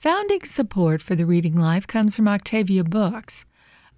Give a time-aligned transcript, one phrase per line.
[0.00, 3.44] Founding support for the Reading Life comes from Octavia Books.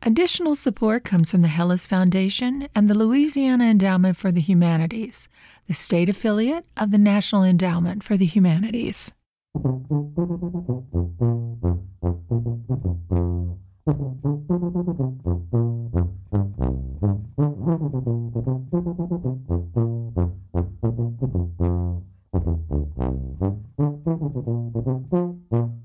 [0.03, 5.29] Additional support comes from the Helis Foundation and the Louisiana Endowment for the Humanities,
[5.67, 9.13] the state affiliate of the National Endowment for the Humanities.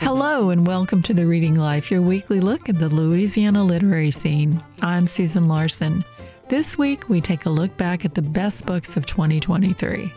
[0.00, 4.62] Hello, and welcome to The Reading Life, your weekly look at the Louisiana literary scene.
[4.80, 6.04] I'm Susan Larson.
[6.48, 10.12] This week, we take a look back at the best books of 2023.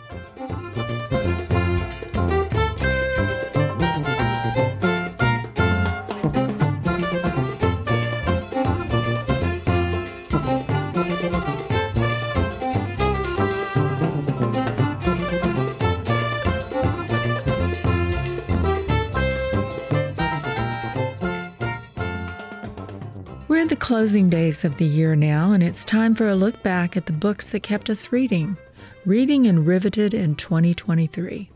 [23.85, 27.13] Closing days of the year now, and it's time for a look back at the
[27.13, 28.57] books that kept us reading,
[29.05, 31.51] reading and riveted in 2023.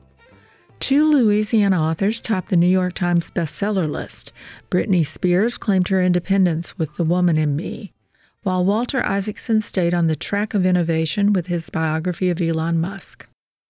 [0.80, 4.32] Two Louisiana authors topped the New York Times bestseller list.
[4.70, 7.94] Britney Spears claimed her independence with The Woman in Me,
[8.44, 13.28] while Walter Isaacson stayed on the track of innovation with his biography of Elon Musk.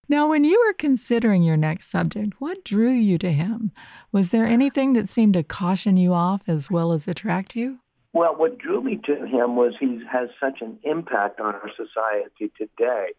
[0.10, 3.72] Now, when you were considering your next subject, what drew you to him?
[4.12, 7.80] Was there anything that seemed to caution you off as well as attract you?
[8.14, 12.52] Well, what drew me to him was he has such an impact on our society
[12.58, 13.10] today.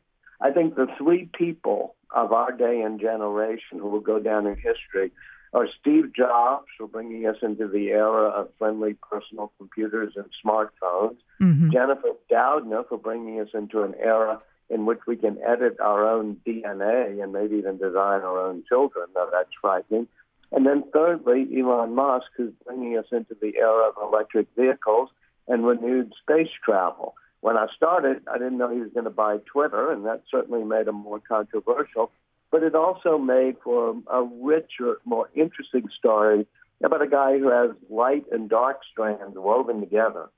[0.41, 4.57] I think the three people of our day and generation who will go down in
[4.57, 5.13] history
[5.53, 11.17] are Steve Jobs for bringing us into the era of friendly personal computers and smartphones,
[11.41, 11.71] Mm-hmm.
[11.73, 16.37] Jennifer Doudna for bringing us into an era in which we can edit our own
[16.47, 20.07] DNA and maybe even design our own children, though that's frightening.
[20.53, 25.09] And then thirdly, Elon Musk, who's bringing us into the era of electric vehicles
[25.47, 27.15] and renewed space travel.
[27.41, 30.65] When I started, I didn't know he was going to buy Twitter, and that certainly
[30.65, 32.11] made him more controversial.
[32.51, 36.47] But it also made for a richer, more interesting story
[36.83, 40.31] about a guy who has light and dark strands woven together.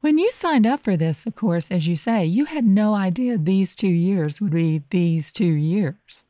[0.00, 3.38] When you signed up for this, of course, as you say, you had no idea
[3.38, 6.22] these two years would be these two years.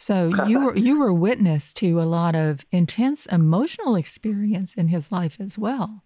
[0.00, 5.12] So you were you were witness to a lot of intense emotional experience in his
[5.12, 6.02] life as well,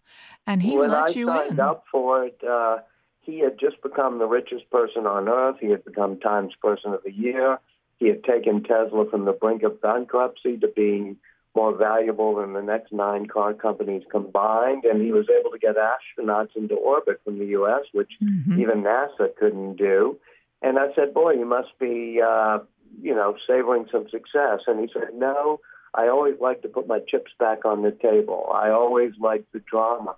[0.49, 1.61] and he when let I you signed in.
[1.61, 2.79] up for it, uh,
[3.21, 5.59] he had just become the richest person on earth.
[5.61, 7.59] He had become Times Person of the Year.
[7.99, 11.17] He had taken Tesla from the brink of bankruptcy to being
[11.55, 14.85] more valuable than the next nine car companies combined.
[14.85, 18.59] And he was able to get astronauts into orbit from the U.S., which Mhm.
[18.59, 20.19] even NASA couldn't do.
[20.63, 22.59] And I said, Boy, you must be, uh,
[23.03, 24.61] you know, savoring some success.
[24.67, 25.61] And he said, No,
[25.95, 28.51] I always like to put my chips back on the table.
[28.53, 30.17] I always like the drama.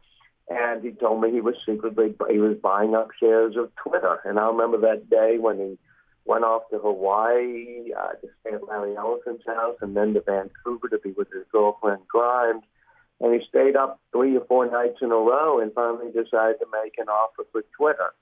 [0.48, 4.20] And he told me he was secretly he was buying up shares of Twitter.
[4.24, 5.78] And I remember that day when he
[6.24, 10.88] went off to Hawaii uh, to stay at Larry Ellison's house, and then to Vancouver
[10.88, 12.64] to be with his girlfriend Grimes.
[13.20, 16.66] And he stayed up three or four nights in a row, and finally decided to
[16.82, 18.12] make an offer for Twitter.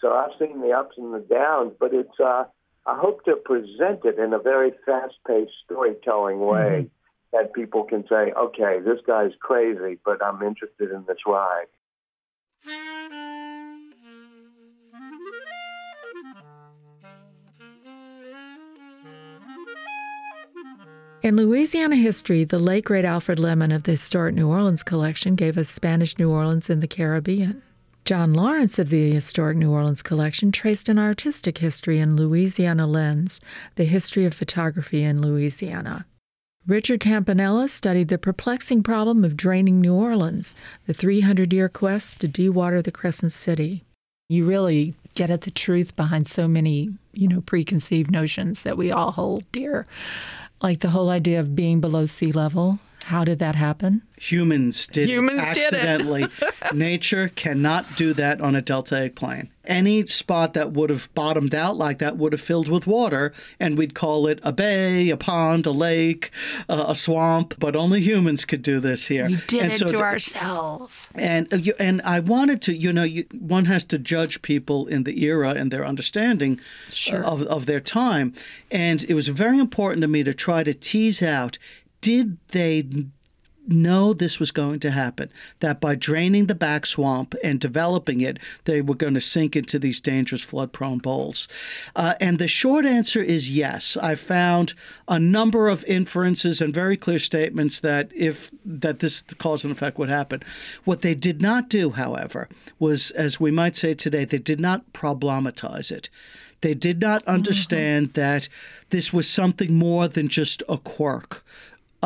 [0.00, 2.44] So I've seen the ups and the downs, but it's uh,
[2.86, 6.86] I hope to present it in a very fast-paced storytelling way mm-hmm.
[7.32, 11.66] that people can say, okay, this guy's crazy, but I'm interested in this ride.
[21.22, 25.58] In Louisiana history, the late great Alfred Lemmon of the Historic New Orleans collection gave
[25.58, 27.62] us Spanish New Orleans in the Caribbean.
[28.06, 33.40] John Lawrence of the Historic New Orleans collection traced an artistic history in Louisiana Lens,
[33.74, 36.06] the history of photography in Louisiana.
[36.68, 40.54] Richard Campanella studied the perplexing problem of draining New Orleans,
[40.86, 43.82] the 300 year quest to dewater the Crescent City.
[44.28, 48.92] You really get at the truth behind so many, you know, preconceived notions that we
[48.92, 49.84] all hold dear
[50.62, 52.78] like the whole idea of being below sea level.
[53.06, 54.02] How did that happen?
[54.18, 56.30] Humans did Humans it did it.
[56.74, 59.50] Nature cannot do that on a deltaic plain.
[59.64, 63.78] Any spot that would have bottomed out like that would have filled with water, and
[63.78, 66.32] we'd call it a bay, a pond, a lake,
[66.68, 67.54] uh, a swamp.
[67.60, 69.26] But only humans could do this here.
[69.28, 71.08] We did And it so to to- ourselves.
[71.14, 74.86] and uh, you, and I wanted to, you know, you, one has to judge people
[74.88, 76.58] in the era and their understanding
[76.90, 77.22] Sure.
[77.24, 78.34] of of their time,
[78.70, 81.58] and it was very important to me to try to tease out:
[82.00, 82.86] did they
[83.68, 88.38] know this was going to happen, that by draining the back swamp and developing it,
[88.64, 91.48] they were going to sink into these dangerous flood prone bowls?
[91.94, 93.96] Uh, and the short answer is yes.
[94.00, 94.74] I found
[95.08, 99.98] a number of inferences and very clear statements that if that this cause and effect
[99.98, 100.42] would happen.
[100.84, 102.48] What they did not do, however,
[102.78, 106.08] was, as we might say today, they did not problematize it.
[106.60, 107.30] They did not mm-hmm.
[107.30, 108.20] understand mm-hmm.
[108.20, 108.48] that
[108.90, 111.44] this was something more than just a quirk.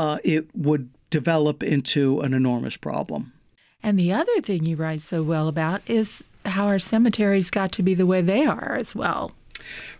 [0.00, 3.35] Uh, it would develop into an enormous problem.
[3.82, 7.82] And the other thing you write so well about is how our cemeteries got to
[7.82, 9.32] be the way they are as well.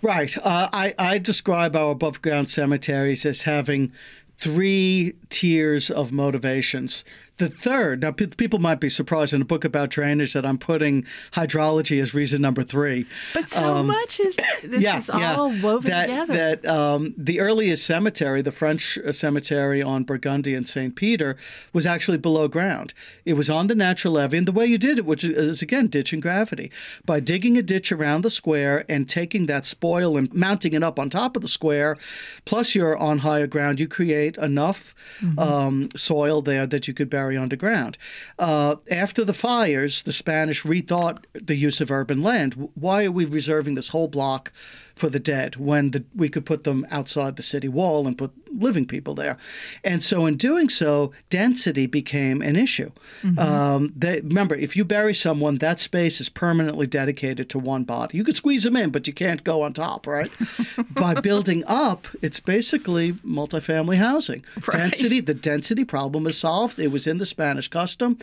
[0.01, 0.35] Right.
[0.39, 3.93] Uh, I, I describe our above ground cemeteries as having
[4.39, 7.05] three tiers of motivations
[7.41, 10.59] the third, now p- people might be surprised in a book about drainage that I'm
[10.59, 13.07] putting hydrology as reason number three.
[13.33, 16.35] But so um, much is this yeah, is yeah, all woven that, together.
[16.35, 20.95] That um, the earliest cemetery, the French uh, cemetery on Burgundy and St.
[20.95, 21.37] Peter,
[21.73, 22.93] was actually below ground.
[23.25, 25.89] It was on the natural levee, and the way you did it, which is again
[25.89, 26.71] ditching gravity,
[27.07, 30.99] by digging a ditch around the square and taking that spoil and mounting it up
[30.99, 31.97] on top of the square,
[32.45, 35.39] plus you're on higher ground, you create enough mm-hmm.
[35.39, 37.99] um, soil there that you could bury underground.
[38.39, 42.71] Uh, after the fires, the Spanish rethought the use of urban land.
[42.75, 44.53] Why are we reserving this whole block
[45.01, 48.31] for the dead when the, we could put them outside the city wall and put
[48.53, 49.39] living people there.
[49.83, 52.93] And so, in doing so, density became an issue.
[53.23, 53.39] Mm-hmm.
[53.39, 58.19] Um, they, remember, if you bury someone, that space is permanently dedicated to one body.
[58.19, 60.31] You could squeeze them in, but you can't go on top, right?
[60.91, 64.45] By building up, it's basically multifamily housing.
[64.67, 64.91] Right.
[64.91, 66.79] Density, the density problem is solved.
[66.79, 68.19] It was in the Spanish custom.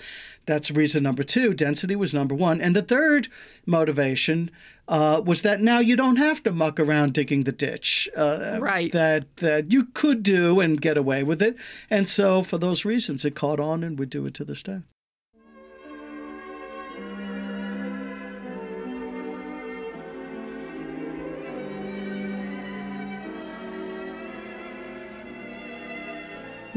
[0.45, 1.53] That's reason number two.
[1.53, 2.62] Density was number one.
[2.62, 3.27] And the third
[3.65, 4.51] motivation
[4.88, 8.10] uh, was that now you don't have to muck around digging the ditch.
[8.16, 8.92] Uh, right.
[8.92, 11.56] That that you could do and get away with it.
[11.89, 14.81] And so for those reasons, it caught on, and we do it to this day.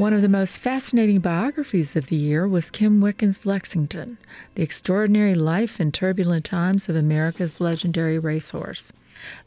[0.01, 4.17] One of the most fascinating biographies of the year was Kim Wickens' Lexington,
[4.55, 8.91] the extraordinary life and turbulent times of America's legendary racehorse.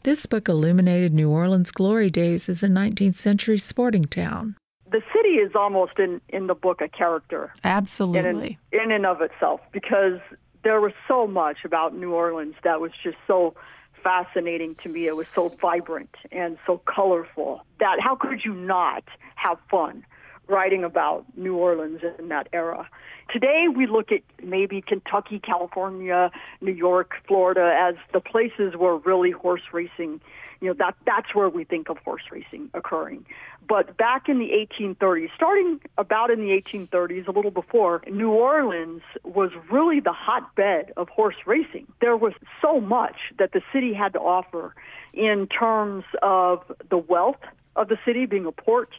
[0.03, 4.55] This book illuminated New Orleans' glory days as a 19th century sporting town.
[4.89, 7.53] The city is almost in, in the book a character.
[7.65, 8.57] Absolutely.
[8.71, 10.21] In, in and of itself, because
[10.63, 13.55] there was so much about New Orleans that was just so
[14.01, 15.07] fascinating to me.
[15.07, 19.03] It was so vibrant and so colorful that how could you not
[19.35, 20.05] have fun?
[20.47, 22.89] Writing about New Orleans in that era.
[23.31, 26.31] Today, we look at maybe Kentucky, California,
[26.61, 30.21] New York, Florida as the places where really horse racing,
[30.61, 33.25] you know, that that's where we think of horse racing occurring.
[33.67, 34.49] But back in the
[34.79, 40.93] 1830s, starting about in the 1830s, a little before, New Orleans was really the hotbed
[40.95, 41.87] of horse racing.
[41.99, 44.75] There was so much that the city had to offer
[45.13, 47.41] in terms of the wealth
[47.75, 48.89] of the city being a port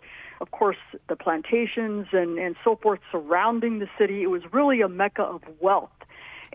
[0.40, 0.76] of course,
[1.08, 4.22] the plantations and, and so forth surrounding the city.
[4.22, 5.90] It was really a mecca of wealth.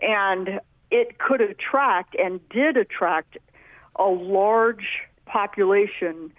[0.00, 3.38] And it could attract and did attract
[3.96, 6.32] a large population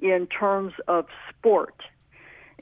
[0.00, 1.82] in terms of sport.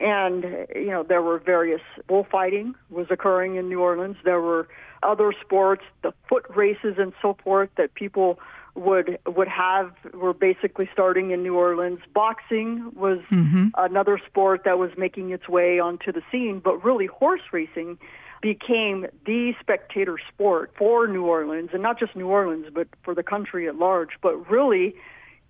[0.01, 0.45] And,
[0.75, 4.17] you know, there were various bullfighting was occurring in New Orleans.
[4.25, 4.69] There were
[5.03, 8.39] other sports, the foot races and so forth that people
[8.75, 12.00] would would have were basically starting in New Orleans.
[12.12, 13.69] Boxing was mm-hmm.
[13.76, 17.99] another sport that was making its way onto the scene, but really horse racing
[18.43, 23.22] became the spectator sport for New Orleans, and not just New Orleans, but for the
[23.22, 24.10] country at large.
[24.20, 24.94] But really,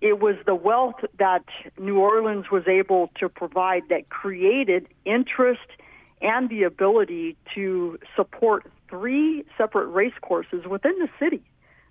[0.01, 1.43] it was the wealth that
[1.79, 5.67] New Orleans was able to provide that created interest
[6.21, 11.43] and the ability to support three separate race courses within the city.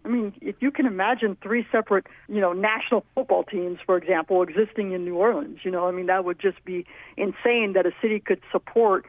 [0.04, 4.42] I mean, if you can imagine three separate, you know, national football teams, for example,
[4.42, 6.84] existing in New Orleans, you know, I mean, that would just be
[7.16, 9.06] insane that a city could support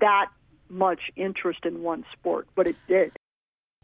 [0.00, 0.30] that
[0.70, 3.12] much interest in one sport, but it did.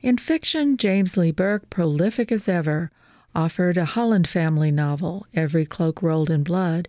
[0.00, 2.90] In fiction, James Lee Burke, prolific as ever,
[3.34, 6.88] offered a Holland family novel, Every Cloak Rolled in Blood,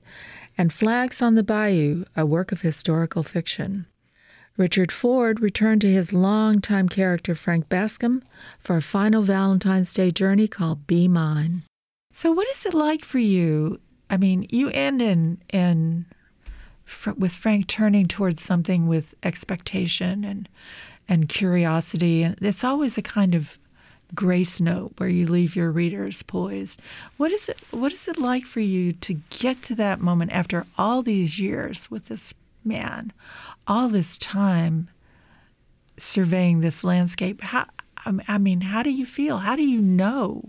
[0.57, 3.87] and Flags on the Bayou, a work of historical fiction.
[4.57, 8.23] Richard Ford returned to his longtime character Frank Bascombe
[8.59, 11.63] for a final Valentine's Day journey called Be Mine.
[12.13, 13.81] So, what is it like for you?
[14.09, 16.05] I mean, you end in in
[17.17, 20.47] with Frank turning towards something with expectation and
[21.07, 23.57] and curiosity, and it's always a kind of
[24.13, 26.81] grace note where you leave your readers poised.
[27.17, 27.59] What is it?
[27.71, 31.91] What is it like for you to get to that moment after all these years
[31.91, 32.33] with this
[32.63, 33.13] man,
[33.67, 34.89] all this time
[35.97, 37.65] surveying this landscape, how,
[38.27, 39.39] I mean, how do you feel?
[39.39, 40.43] How do you know?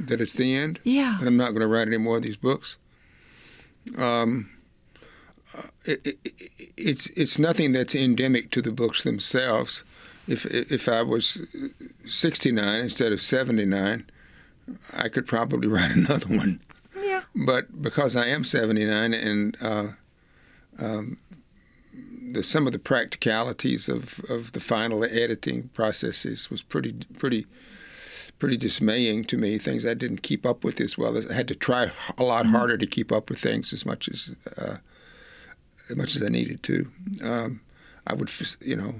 [0.00, 0.80] That it's the end?
[0.82, 1.18] Yeah.
[1.20, 2.78] That I'm not going to write any more of these books?
[3.96, 4.50] Um,
[5.84, 6.18] it, it,
[6.76, 9.84] it's it's nothing that's endemic to the books themselves.
[10.26, 11.42] If if I was
[12.06, 14.10] 69 instead of 79,
[14.92, 16.60] I could probably write another one.
[16.98, 17.22] Yeah.
[17.34, 19.88] But because I am 79 and uh,
[20.78, 21.18] um,
[22.34, 27.46] the, some of the practicalities of, of the final editing processes was pretty pretty
[28.38, 29.58] pretty dismaying to me.
[29.58, 32.44] Things I didn't keep up with as well as I had to try a lot
[32.44, 32.54] mm-hmm.
[32.54, 34.76] harder to keep up with things as much as uh,
[35.88, 36.90] as much as I needed to.
[37.22, 37.60] Um,
[38.06, 38.94] I would, you know,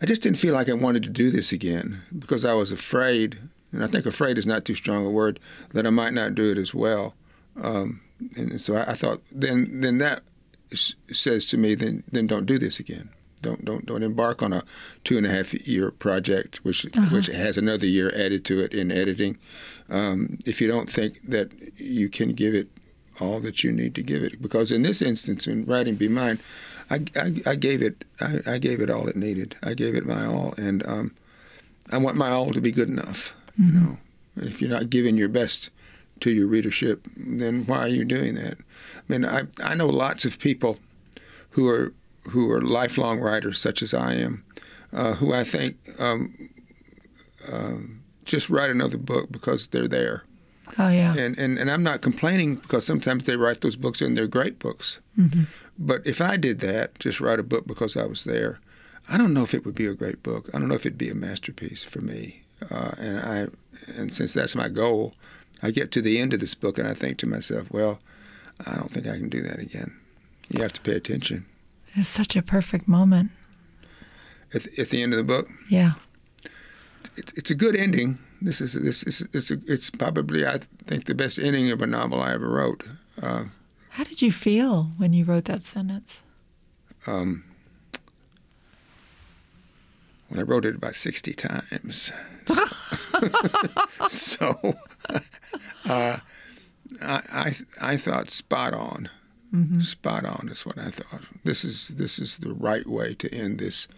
[0.00, 3.38] I just didn't feel like I wanted to do this again because I was afraid,
[3.72, 5.40] and I think afraid is not too strong a word,
[5.72, 7.14] that I might not do it as well.
[7.60, 8.00] Um,
[8.36, 10.22] and so I, I, thought then then that
[10.72, 13.10] says to me then then don't do this again.
[13.40, 14.64] Don't don't don't embark on a
[15.04, 17.14] two and a half year project which uh-huh.
[17.14, 19.38] which has another year added to it in editing.
[19.88, 22.68] Um, if you don't think that you can give it
[23.20, 26.38] all that you need to give it, because in this instance, in writing Be Mine,
[26.90, 29.56] I, I, I gave it I, I, gave it all it needed.
[29.62, 31.14] I gave it my all, and um,
[31.90, 33.34] I want my all to be good enough.
[33.60, 33.74] Mm-hmm.
[33.76, 33.98] You know,
[34.36, 35.70] and if you're not giving your best
[36.20, 38.58] to your readership, then why are you doing that?
[38.58, 40.78] I mean, I I know lots of people
[41.50, 41.92] who are
[42.30, 44.44] who are lifelong writers, such as I am,
[44.92, 46.50] uh, who I think um,
[47.50, 50.24] um, just write another book because they're there.
[50.78, 51.14] Oh yeah.
[51.16, 54.58] And, and and I'm not complaining because sometimes they write those books and they're great
[54.58, 55.00] books.
[55.18, 55.44] Mm-hmm.
[55.78, 58.60] But if I did that, just write a book because I was there,
[59.08, 60.50] I don't know if it would be a great book.
[60.52, 62.42] I don't know if it'd be a masterpiece for me.
[62.70, 63.46] Uh, and I
[63.86, 65.14] and since that's my goal,
[65.62, 68.00] I get to the end of this book and I think to myself, well,
[68.64, 69.96] I don't think I can do that again.
[70.48, 71.46] You have to pay attention.
[71.94, 73.30] It's such a perfect moment.
[74.54, 75.48] At, at the end of the book.
[75.68, 75.94] Yeah.
[77.16, 78.18] It, it's a good ending.
[78.40, 81.86] This is this is it's a, it's probably I think the best ending of a
[81.86, 82.84] novel I ever wrote.
[83.20, 83.44] Uh,
[83.90, 86.22] How did you feel when you wrote that sentence?
[87.06, 87.44] Um,
[90.28, 92.12] when I wrote it about sixty times.
[94.08, 94.76] so
[95.84, 96.18] uh,
[97.00, 99.10] I, I I thought spot on.
[99.54, 99.80] Mm-hmm.
[99.80, 101.22] Spot on is what I thought.
[101.44, 103.88] This is this is the right way to end this,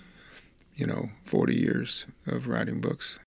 [0.74, 3.18] you know, forty years of writing books.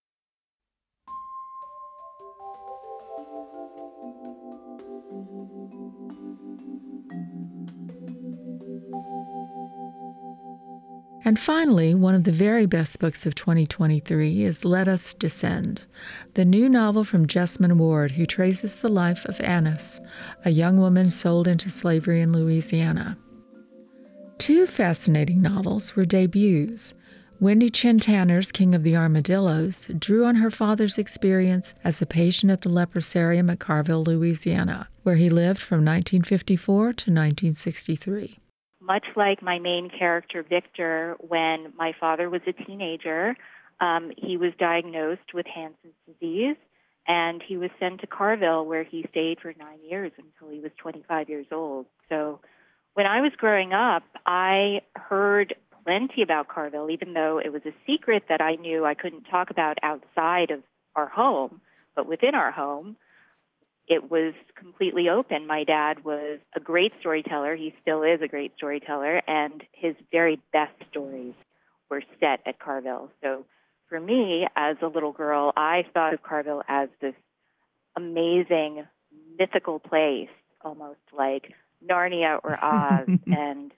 [11.26, 15.84] And finally, one of the very best books of 2023 is Let Us Descend,
[16.34, 20.02] the new novel from Jesmyn Ward, who traces the life of Annis,
[20.44, 23.18] a young woman sold into slavery in Louisiana.
[24.38, 26.94] Two fascinating novels were debuts.
[27.40, 32.52] Wendy Chin Tanner's King of the Armadillos drew on her father's experience as a patient
[32.52, 38.40] at the leprosarium at Carville, Louisiana, where he lived from 1954 to 1963
[38.84, 43.36] much like my main character, Victor, when my father was a teenager,
[43.80, 46.58] um, he was diagnosed with Hansen's disease
[47.08, 50.72] and he was sent to Carville where he stayed for nine years until he was
[50.78, 51.86] 25 years old.
[52.10, 52.40] So
[52.94, 57.74] when I was growing up, I heard plenty about Carville, even though it was a
[57.86, 60.62] secret that I knew I couldn't talk about outside of
[60.96, 61.62] our home.
[61.96, 62.96] But within our home,
[63.88, 65.46] it was completely open.
[65.48, 67.56] My dad was a great storyteller.
[67.56, 71.34] He still is a great storyteller, and his very best stories
[71.90, 73.12] were set at Carville.
[73.22, 73.46] So
[73.90, 77.14] for me, as a little girl, I thought of Carville as this
[77.96, 78.86] amazing,
[79.38, 80.30] mythical place,
[80.62, 81.54] almost like
[81.88, 83.72] Narnia or Oz, and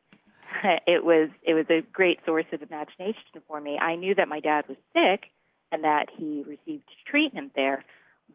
[0.87, 3.77] it was it was a great source of imagination for me.
[3.77, 5.31] I knew that my dad was sick
[5.71, 7.83] and that he received treatment there,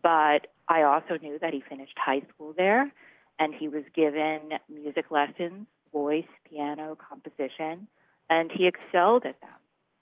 [0.02, 2.92] but I also knew that he finished high school there
[3.38, 7.88] and he was given music lessons, voice, piano, composition,
[8.28, 9.50] and he excelled at them.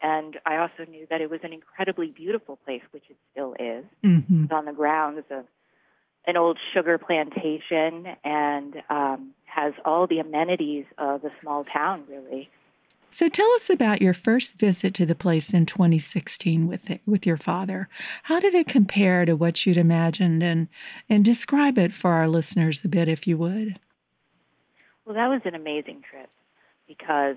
[0.01, 3.85] And I also knew that it was an incredibly beautiful place, which it still is.
[4.05, 4.45] Mm-hmm.
[4.45, 5.45] It's on the grounds of
[6.27, 12.51] an old sugar plantation and um, has all the amenities of a small town, really.
[13.11, 17.27] So tell us about your first visit to the place in 2016 with it, with
[17.27, 17.89] your father.
[18.25, 20.69] How did it compare to what you'd imagined and
[21.09, 23.79] and describe it for our listeners a bit if you would.
[25.05, 26.29] Well, that was an amazing trip
[26.87, 27.37] because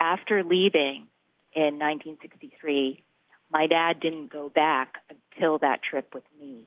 [0.00, 1.06] after leaving
[1.54, 3.02] in 1963,
[3.50, 6.62] my dad didn't go back until that trip with me.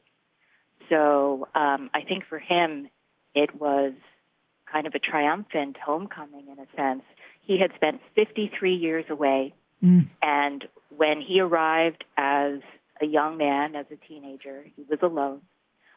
[0.89, 2.88] So um, I think for him,
[3.36, 3.94] it was
[4.72, 7.04] kind of a triumphant homecoming in a sense.
[7.48, 10.08] He had spent 53 years away, mm.
[10.22, 12.60] and when he arrived as
[13.01, 15.42] a young man, as a teenager, he was alone.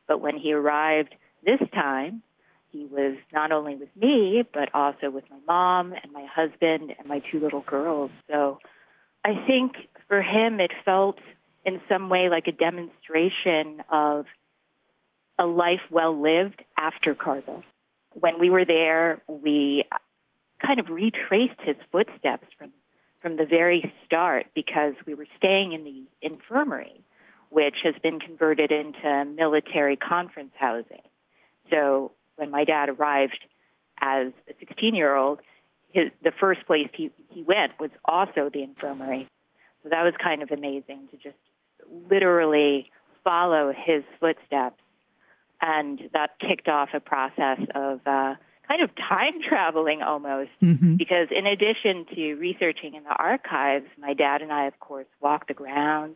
[0.06, 1.14] But when he arrived
[1.44, 2.22] this time,
[2.70, 7.08] he was not only with me, but also with my mom and my husband and
[7.08, 8.10] my two little girls.
[8.30, 8.58] So
[9.24, 9.72] I think
[10.08, 11.18] for him, it felt
[11.64, 14.26] in some way like a demonstration of
[15.38, 17.64] a life well lived after Carville.
[18.12, 19.84] When we were there, we
[20.64, 22.70] kind of retraced his footsteps from,
[23.20, 27.00] from the very start because we were staying in the infirmary,
[27.50, 31.02] which has been converted into military conference housing.
[31.70, 33.44] So when my dad arrived
[34.00, 35.40] as a 16 year old,
[35.94, 39.28] the first place he, he went was also the infirmary.
[39.82, 41.36] So that was kind of amazing to just
[42.10, 42.90] literally
[43.24, 44.80] follow his footsteps.
[45.60, 48.34] And that kicked off a process of uh,
[48.70, 50.50] kind of time traveling almost.
[50.62, 50.96] Mm-hmm.
[50.96, 55.48] Because in addition to researching in the archives, my dad and I, of course, walked
[55.48, 56.14] the grounds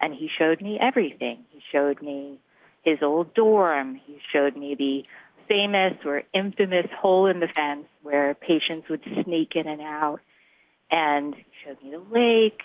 [0.00, 1.44] and he showed me everything.
[1.50, 2.38] He showed me
[2.82, 5.02] his old dorm, he showed me the
[5.46, 10.20] famous or infamous hole in the fence where patients would sneak in and out,
[10.90, 12.62] and he showed me the lake.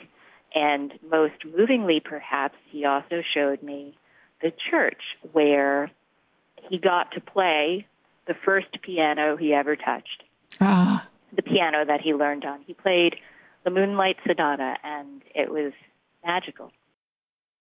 [0.53, 3.97] And most movingly, perhaps, he also showed me
[4.41, 5.01] the church
[5.33, 5.91] where
[6.69, 7.85] he got to play
[8.27, 10.23] the first piano he ever touched.
[10.59, 11.07] Ah.
[11.35, 12.61] The piano that he learned on.
[12.65, 13.15] He played
[13.63, 15.73] the Moonlight Sonata, and it was
[16.25, 16.71] magical.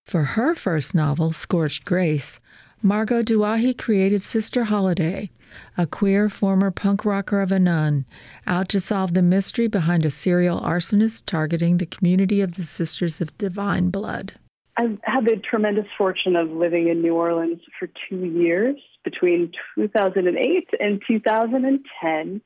[0.05, 2.41] For her first novel, Scorched Grace,
[2.83, 5.31] Margot Douaihy created Sister Holiday,
[5.79, 8.05] a queer former punk rocker of a nun,
[8.47, 13.23] out to solve the mystery behind a serial arsonist targeting the community of the Sisters
[13.23, 14.35] of Divine Blood.
[14.77, 20.69] I've had the tremendous fortune of living in New Orleans for two years, between 2008
[20.81, 22.41] and 2010.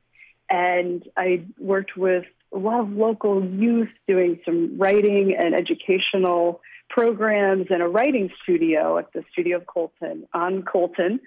[0.50, 7.66] And I worked with a lot of local youth doing some writing and educational programs
[7.70, 11.20] and a writing studio at the Studio of Colton on Colton.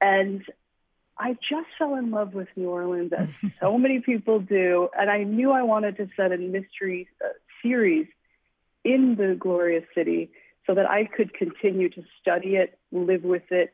[0.00, 0.42] And
[1.18, 3.28] I just fell in love with New Orleans, as
[3.60, 4.88] so many people do.
[4.96, 7.28] And I knew I wanted to set a mystery uh,
[7.62, 8.06] series
[8.84, 10.30] in the glorious city
[10.66, 13.72] so that I could continue to study it, live with it,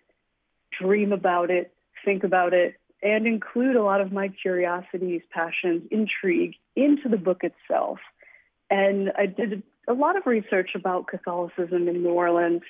[0.78, 1.72] dream about it,
[2.04, 7.42] think about it, and include a lot of my curiosities, passions, intrigue into the book
[7.42, 7.98] itself.
[8.70, 12.62] And I did a lot of research about Catholicism in New Orleans.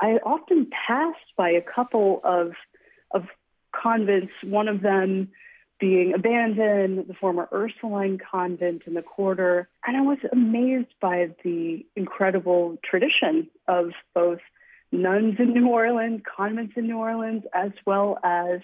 [0.00, 2.52] I often passed by a couple of
[3.12, 3.24] of
[3.72, 5.28] convents, one of them
[5.78, 11.84] being abandoned, the former Ursuline convent in the quarter, and I was amazed by the
[11.94, 14.40] incredible tradition of both
[14.90, 18.60] nuns in New Orleans, convents in New Orleans, as well as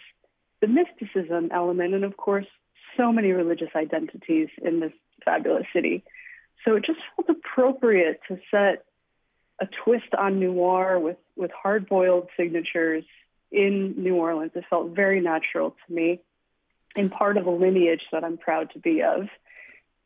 [0.61, 2.46] the mysticism element, and of course,
[2.96, 4.92] so many religious identities in this
[5.25, 6.05] fabulous city.
[6.64, 8.85] So it just felt appropriate to set
[9.61, 13.05] a twist on noir with, with hard boiled signatures
[13.51, 14.53] in New Orleans.
[14.55, 16.20] It felt very natural to me
[16.97, 19.29] and part of a lineage that I'm proud to be of.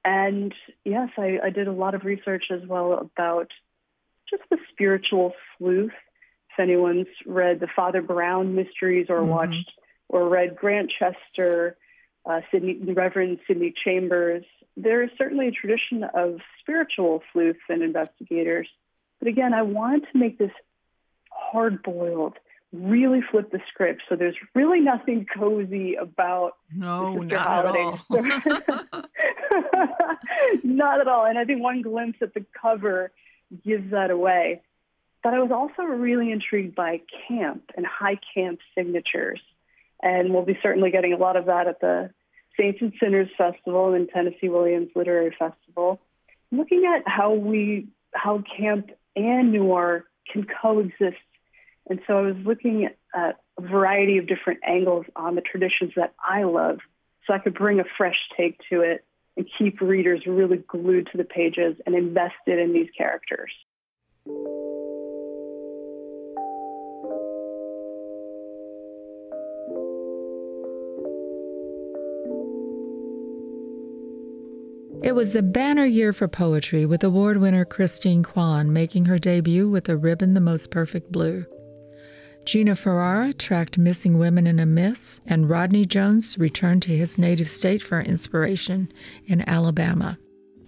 [0.05, 3.51] And yes, I, I did a lot of research as well about
[4.31, 5.93] just the spiritual sleuth.
[6.51, 9.31] If anyone's read the Father Brown mysteries or mm-hmm.
[9.31, 9.73] watched
[10.09, 11.77] or read Grantchester,
[12.25, 14.45] uh, Sidney, Reverend Sidney Chambers,
[14.77, 18.69] there is certainly a tradition of spiritual sleuths and investigators.
[19.19, 20.53] But again, I wanted to make this
[21.31, 22.35] hard boiled,
[22.77, 24.03] really flip the script.
[24.09, 27.99] So there's really nothing cozy about no, not holiday.
[28.11, 29.03] At all.
[30.63, 31.27] not at all.
[31.27, 33.13] And I think one glimpse at the cover
[33.65, 34.63] gives that away.
[35.23, 39.41] But I was also really intrigued by camp and high camp signatures.
[40.03, 42.11] And we'll be certainly getting a lot of that at the
[42.59, 46.01] Saints and Sinners Festival and Tennessee Williams Literary Festival,
[46.51, 51.17] looking at how we how camp and noir can coexist.
[51.89, 56.15] And so I was looking at a variety of different angles on the traditions that
[56.19, 56.79] I love,
[57.27, 59.05] so I could bring a fresh take to it
[59.37, 63.53] and keep readers really glued to the pages and invested in these characters.
[75.03, 79.71] It was a banner year for poetry, with award winner Christine Kwan making her debut
[79.71, 81.47] with a ribbon the most perfect blue.
[82.47, 87.51] Gina Ferrara tracked Missing Women in a Mist, and Rodney Jones returned to his native
[87.51, 88.93] state for inspiration
[89.27, 90.17] in Alabama.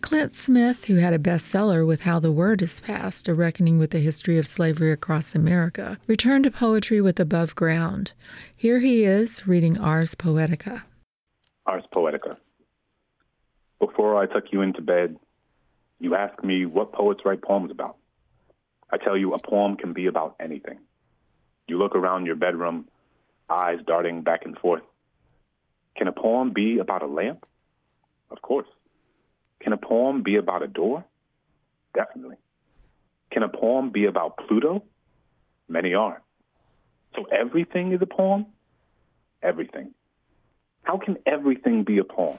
[0.01, 3.93] Clint Smith, who had a bestseller with How the Word is Passed, a reckoning with
[3.93, 8.11] the history of slavery across America, returned to poetry with Above Ground.
[8.57, 10.83] Here he is reading Ars Poetica.
[11.65, 12.39] Ars Poetica.
[13.79, 15.15] Before I tuck you into bed,
[16.01, 17.99] you ask me what poets write poems about.
[18.91, 20.79] I tell you a poem can be about anything.
[21.69, 22.89] You look around your bedroom,
[23.49, 24.83] eyes darting back and forth.
[25.97, 27.45] Can a poem be about a lamp?
[28.31, 28.67] Of course.
[29.61, 31.05] Can a poem be about a door?
[31.95, 32.37] Definitely.
[33.31, 34.83] Can a poem be about Pluto?
[35.69, 36.23] Many are.
[37.15, 38.47] So everything is a poem?
[39.43, 39.93] Everything.
[40.83, 42.39] How can everything be a poem?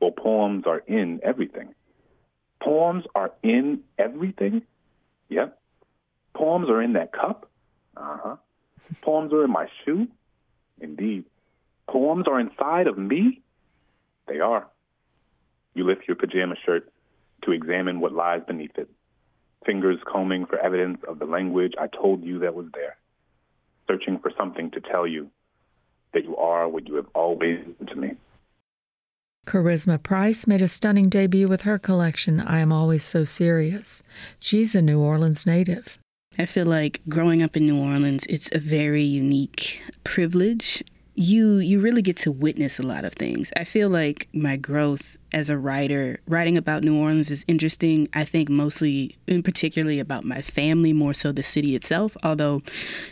[0.00, 1.74] Well, poems are in everything.
[2.62, 4.62] Poems are in everything?
[5.28, 5.58] Yep.
[6.34, 7.50] Poems are in that cup?
[7.96, 8.36] Uh huh.
[9.00, 10.08] Poems are in my shoe?
[10.80, 11.24] Indeed.
[11.88, 13.42] Poems are inside of me?
[14.26, 14.66] They are.
[15.74, 16.90] You lift your pajama shirt
[17.44, 18.88] to examine what lies beneath it,
[19.66, 22.96] fingers combing for evidence of the language I told you that was there,
[23.88, 25.30] searching for something to tell you
[26.12, 28.10] that you are what you have always been to me.
[29.46, 34.02] Charisma Price made a stunning debut with her collection, I Am Always So Serious.
[34.38, 35.98] She's a New Orleans native.
[36.38, 40.82] I feel like growing up in New Orleans, it's a very unique privilege.
[41.14, 43.52] You you really get to witness a lot of things.
[43.56, 48.08] I feel like my growth as a writer, writing about New Orleans is interesting.
[48.14, 52.16] I think mostly, in particularly about my family, more so the city itself.
[52.22, 52.62] Although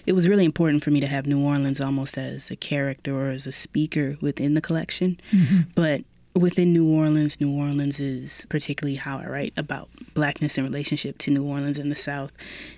[0.06, 3.30] it was really important for me to have New Orleans almost as a character or
[3.30, 5.20] as a speaker within the collection.
[5.30, 5.60] Mm-hmm.
[5.74, 11.18] But within New Orleans, New Orleans is particularly how I write about blackness in relationship
[11.18, 12.32] to New Orleans in the South,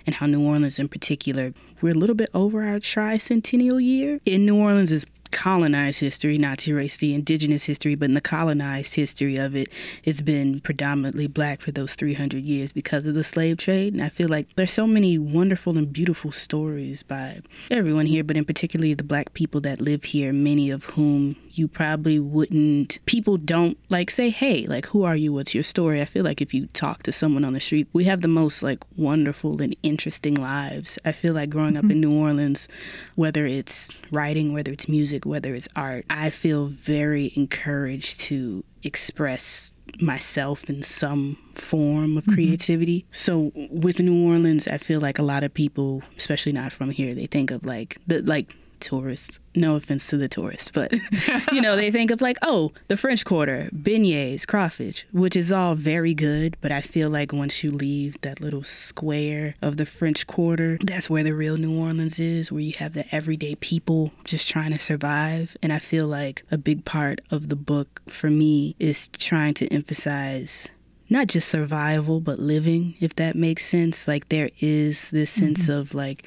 [0.05, 4.19] and how New Orleans in particular, we're a little bit over our tricentennial year.
[4.25, 8.21] In New Orleans is colonized history, not to erase the indigenous history, but in the
[8.21, 9.67] colonized history of it,
[10.03, 13.93] it's been predominantly black for those 300 years because of the slave trade.
[13.93, 18.37] And I feel like there's so many wonderful and beautiful stories by everyone here, but
[18.37, 23.37] in particularly the black people that live here, many of whom you probably wouldn't, people
[23.37, 25.33] don't like say, hey, like, who are you?
[25.33, 26.01] What's your story?
[26.01, 28.63] I feel like if you talk to someone on the street, we have the most
[28.63, 30.97] like wonderful and interesting lives.
[31.05, 31.85] I feel like growing mm-hmm.
[31.85, 32.67] up in New Orleans,
[33.15, 39.71] whether it's writing, whether it's music, whether it's art, I feel very encouraged to express
[39.99, 42.33] myself in some form of mm-hmm.
[42.33, 43.01] creativity.
[43.01, 43.13] Mm-hmm.
[43.13, 47.13] So with New Orleans, I feel like a lot of people, especially not from here,
[47.13, 49.39] they think of like the like tourists.
[49.55, 50.91] No offense to the tourists, but
[51.51, 55.75] you know, they think of like, oh, the French Quarter, beignets, crawfish, which is all
[55.75, 56.57] very good.
[56.61, 61.09] But I feel like once you leave that little square of the French Quarter, that's
[61.09, 64.79] where the real New Orleans is, where you have the everyday people just trying to
[64.79, 65.55] survive.
[65.61, 69.67] And I feel like a big part of the book for me is trying to
[69.67, 70.67] emphasize
[71.09, 74.07] not just survival, but living, if that makes sense.
[74.07, 75.71] Like there is this sense mm-hmm.
[75.71, 76.25] of like,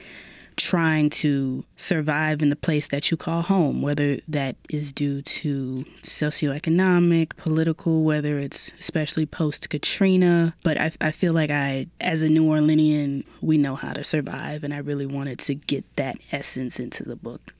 [0.56, 5.84] trying to survive in the place that you call home, whether that is due to
[6.02, 10.54] socioeconomic, political, whether it's especially post Katrina.
[10.62, 14.64] But I, I feel like I, as a New Orleanian, we know how to survive,
[14.64, 17.52] and I really wanted to get that essence into the book.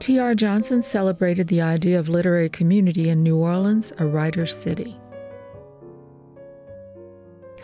[0.00, 0.34] T.R.
[0.34, 4.98] Johnson celebrated the idea of literary community in New Orleans, a writer's city.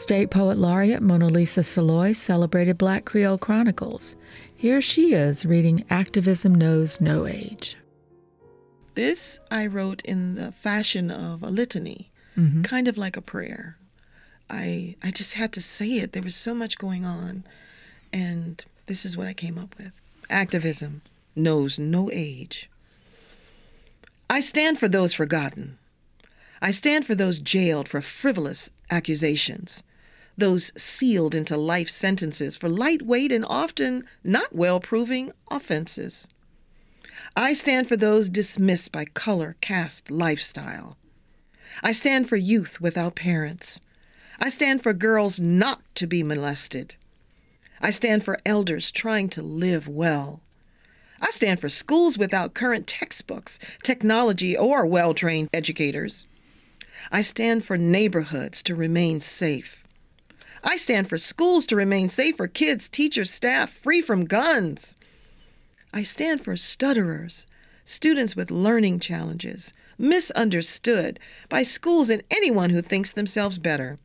[0.01, 4.17] State Poet Laureate Mona Lisa Saloy celebrated Black Creole Chronicles.
[4.57, 7.77] Here she is reading Activism Knows No Age.
[8.95, 12.63] This I wrote in the fashion of a litany, mm-hmm.
[12.63, 13.77] kind of like a prayer.
[14.49, 16.13] I I just had to say it.
[16.13, 17.45] There was so much going on,
[18.11, 19.93] and this is what I came up with.
[20.31, 21.03] Activism
[21.37, 22.71] knows no age.
[24.31, 25.77] I stand for those forgotten.
[26.63, 29.83] I stand for those jailed for frivolous accusations
[30.41, 36.29] those sealed into life sentences for lightweight and often not well proving offenses.
[37.37, 40.97] I stand for those dismissed by color, caste, lifestyle.
[41.83, 43.81] I stand for youth without parents.
[44.41, 46.97] I stand for girls not to be molested.
[47.81, 50.43] I stand for elders trying to live well.
[51.21, 56.27] I stand for schools without current textbooks, technology, or well trained educators.
[57.13, 59.80] I stand for neighborhoods to remain safe.
[60.63, 64.97] I stand for schools to remain safe for kids, teachers, staff, free from guns.
[65.93, 67.47] I stand for stutterers,
[67.85, 71.19] students with learning challenges, misunderstood
[71.49, 73.99] by schools and anyone who thinks themselves better.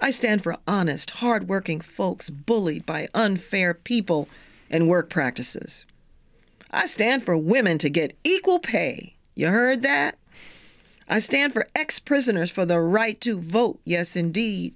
[0.00, 4.28] I stand for honest, hardworking folks bullied by unfair people
[4.70, 5.84] and work practices.
[6.70, 9.16] I stand for women to get equal pay.
[9.34, 10.16] You heard that?
[11.08, 13.80] I stand for ex prisoners for the right to vote.
[13.84, 14.74] Yes, indeed.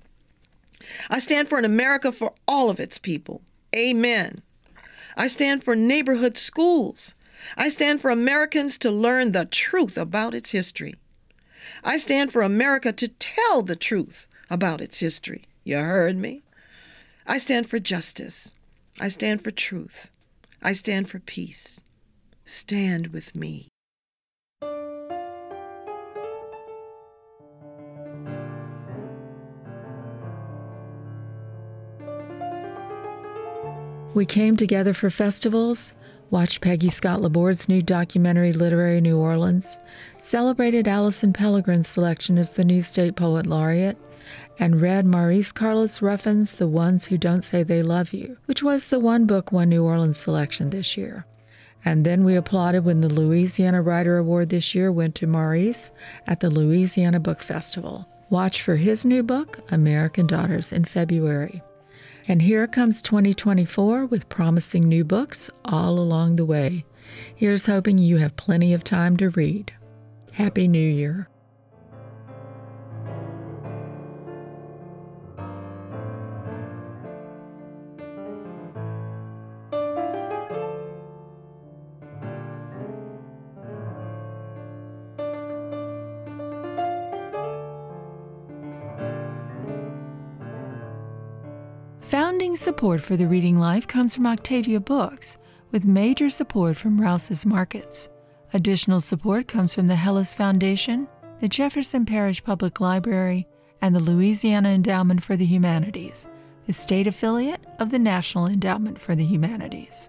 [1.10, 3.42] I stand for an America for all of its people.
[3.74, 4.42] Amen.
[5.16, 7.14] I stand for neighborhood schools.
[7.56, 10.94] I stand for Americans to learn the truth about its history.
[11.82, 15.44] I stand for America to tell the truth about its history.
[15.64, 16.42] You heard me?
[17.26, 18.52] I stand for justice.
[19.00, 20.10] I stand for truth.
[20.62, 21.80] I stand for peace.
[22.44, 23.68] Stand with me.
[34.14, 35.92] We came together for festivals,
[36.30, 39.80] watched Peggy Scott Laborde's new documentary Literary New Orleans,
[40.22, 43.98] celebrated Alison Pelegrin's selection as the new state poet laureate,
[44.56, 48.86] and read Maurice Carlos Ruffin's The Ones Who Don't Say They Love You, which was
[48.86, 51.26] the one book one New Orleans selection this year.
[51.84, 55.90] And then we applauded when the Louisiana Writer Award this year went to Maurice
[56.28, 58.06] at the Louisiana Book Festival.
[58.30, 61.62] Watch for his new book, American Daughters, in February.
[62.26, 66.86] And here comes 2024 with promising new books all along the way.
[67.36, 69.72] Here's hoping you have plenty of time to read.
[70.32, 71.28] Happy New Year.
[92.54, 95.38] Support for the Reading Life comes from Octavia Books,
[95.72, 98.08] with major support from Rouse's Markets.
[98.52, 101.08] Additional support comes from the Helis Foundation,
[101.40, 103.48] the Jefferson Parish Public Library,
[103.82, 106.28] and the Louisiana Endowment for the Humanities,
[106.66, 110.08] the state affiliate of the National Endowment for the Humanities.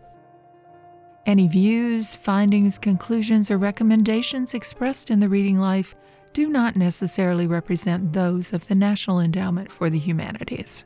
[1.25, 5.95] Any views, findings, conclusions, or recommendations expressed in the Reading Life
[6.31, 10.85] do not necessarily represent those of the National Endowment for the Humanities.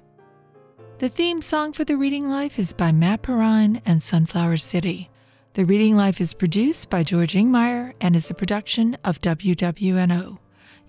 [0.99, 5.09] The theme song for The Reading Life is by Matt Perrine and Sunflower City.
[5.53, 10.39] The Reading Life is produced by George Ingmire and is a production of WWNO.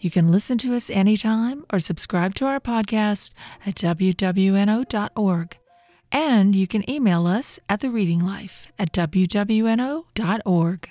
[0.01, 3.31] You can listen to us anytime or subscribe to our podcast
[3.65, 5.59] at WWNO.org.
[6.11, 10.89] And you can email us at The Reading Life at WWNO.org.